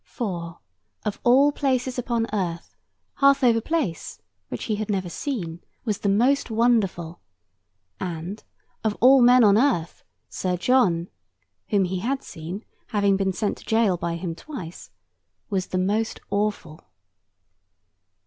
For, 0.03 0.57
of 1.05 1.19
all 1.23 1.51
places 1.51 1.99
upon 1.99 2.25
earth, 2.33 2.75
Harthover 3.19 3.63
Place 3.63 4.19
(which 4.49 4.63
he 4.63 4.77
had 4.77 4.89
never 4.89 5.09
seen) 5.11 5.63
was 5.85 5.99
the 5.99 6.09
most 6.09 6.49
wonderful, 6.49 7.21
and, 7.99 8.43
of 8.83 8.97
all 8.99 9.21
men 9.21 9.43
on 9.43 9.59
earth, 9.59 10.03
Sir 10.27 10.57
John 10.57 11.07
(whom 11.69 11.83
he 11.85 11.99
had 11.99 12.23
seen, 12.23 12.65
having 12.87 13.15
been 13.15 13.31
sent 13.31 13.59
to 13.59 13.65
gaol 13.65 13.95
by 13.95 14.15
him 14.15 14.33
twice) 14.33 14.89
was 15.51 15.67
the 15.67 15.77
most 15.77 16.19
awful. 16.31 16.81